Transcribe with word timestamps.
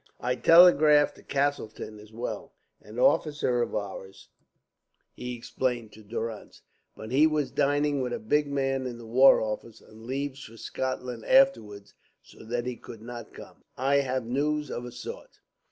I 0.19 0.35
telegraphed 0.35 1.13
to 1.17 1.21
Castleton 1.23 1.99
as 1.99 2.11
well, 2.11 2.53
an 2.81 2.97
officer 2.97 3.61
of 3.61 3.75
ours," 3.75 4.29
he 5.13 5.35
explained 5.37 5.91
to 5.91 6.01
Durrance, 6.01 6.63
"but 6.95 7.11
he 7.11 7.27
was 7.27 7.51
dining 7.51 8.01
with 8.01 8.11
a 8.11 8.17
big 8.17 8.47
man 8.47 8.87
in 8.87 8.97
the 8.97 9.05
War 9.05 9.39
Office, 9.41 9.79
and 9.79 10.07
leaves 10.07 10.43
for 10.43 10.57
Scotland 10.57 11.23
afterwards, 11.25 11.93
so 12.23 12.43
that 12.43 12.65
he 12.65 12.77
could 12.77 13.03
not 13.03 13.31
come. 13.35 13.63
I 13.77 13.97
have 13.97 14.25
news 14.25 14.71
of 14.71 14.85
a 14.85 14.91
sort." 14.91 15.37